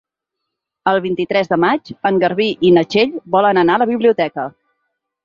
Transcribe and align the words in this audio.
El 0.91 1.01
vint-i-tres 1.01 1.51
de 1.51 1.59
maig 1.63 1.91
en 2.11 2.17
Garbí 2.23 2.47
i 2.71 2.71
na 2.79 2.85
Txell 2.95 3.13
volen 3.37 3.61
anar 3.63 3.77
a 3.77 3.83
la 3.83 3.89
biblioteca. 3.93 4.49